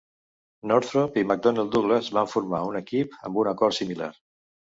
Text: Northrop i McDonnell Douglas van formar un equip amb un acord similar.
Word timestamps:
Northrop 0.69 1.19
i 1.21 1.23
McDonnell 1.31 1.69
Douglas 1.75 2.09
van 2.17 2.31
formar 2.31 2.63
un 2.71 2.79
equip 2.81 3.13
amb 3.29 3.37
un 3.43 3.51
acord 3.53 3.79
similar. 3.83 4.09